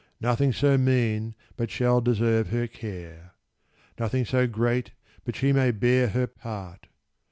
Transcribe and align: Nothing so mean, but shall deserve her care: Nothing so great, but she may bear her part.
Nothing 0.19 0.51
so 0.51 0.79
mean, 0.79 1.35
but 1.55 1.69
shall 1.69 2.01
deserve 2.01 2.49
her 2.49 2.65
care: 2.65 3.33
Nothing 3.99 4.25
so 4.25 4.47
great, 4.47 4.93
but 5.25 5.35
she 5.35 5.53
may 5.53 5.69
bear 5.69 6.07
her 6.07 6.25
part. 6.25 6.87